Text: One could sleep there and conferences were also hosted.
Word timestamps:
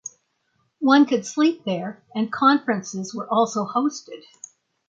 One 0.79 1.05
could 1.05 1.27
sleep 1.27 1.61
there 1.63 2.03
and 2.15 2.33
conferences 2.33 3.13
were 3.13 3.31
also 3.31 3.67
hosted. 3.67 4.23